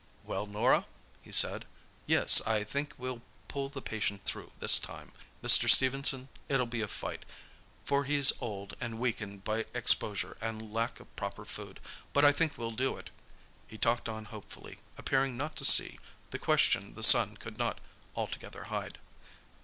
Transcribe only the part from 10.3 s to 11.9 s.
and lack of proper food,